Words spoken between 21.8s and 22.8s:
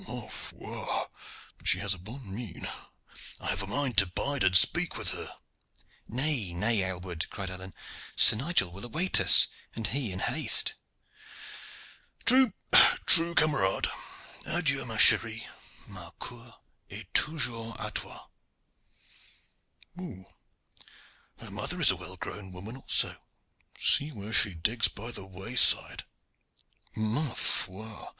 a well grown woman